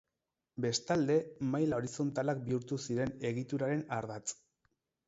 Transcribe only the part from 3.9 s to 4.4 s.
ardatz.